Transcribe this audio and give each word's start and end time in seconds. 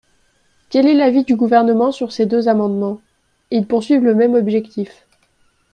Quel 0.71 0.87
est 0.87 0.95
l’avis 0.95 1.25
du 1.25 1.35
Gouvernement 1.35 1.91
sur 1.91 2.11
ces 2.11 2.25
deux 2.25 2.47
amendements? 2.47 2.99
Ils 3.51 3.67
poursuivent 3.67 4.01
le 4.01 4.15
même 4.15 4.33
objectif. 4.33 5.05